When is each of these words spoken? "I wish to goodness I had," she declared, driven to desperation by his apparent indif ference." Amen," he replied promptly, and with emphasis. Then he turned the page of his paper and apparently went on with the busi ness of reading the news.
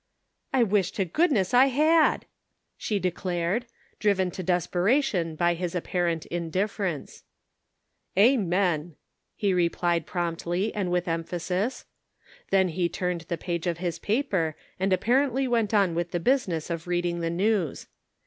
"I 0.51 0.63
wish 0.63 0.91
to 0.93 1.05
goodness 1.05 1.53
I 1.53 1.67
had," 1.67 2.25
she 2.75 2.97
declared, 2.97 3.67
driven 3.99 4.31
to 4.31 4.41
desperation 4.41 5.35
by 5.35 5.53
his 5.53 5.75
apparent 5.75 6.25
indif 6.31 6.75
ference." 6.75 7.21
Amen," 8.17 8.95
he 9.35 9.53
replied 9.53 10.07
promptly, 10.07 10.73
and 10.73 10.89
with 10.89 11.07
emphasis. 11.07 11.85
Then 12.49 12.69
he 12.69 12.89
turned 12.89 13.21
the 13.27 13.37
page 13.37 13.67
of 13.67 13.77
his 13.77 13.99
paper 13.99 14.55
and 14.79 14.91
apparently 14.91 15.47
went 15.47 15.71
on 15.71 15.93
with 15.93 16.09
the 16.09 16.19
busi 16.19 16.47
ness 16.47 16.71
of 16.71 16.87
reading 16.87 17.19
the 17.19 17.29
news. 17.29 17.85